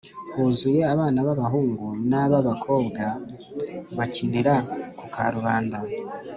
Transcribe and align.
huzuye 0.35 0.81
abana 0.93 1.19
b 1.25 1.27
abahungu 1.35 1.87
n 2.09 2.11
ab 2.21 2.31
abakobwa 2.41 3.03
bakinira 3.97 4.55
ku 4.97 5.05
karubanda 5.13 5.77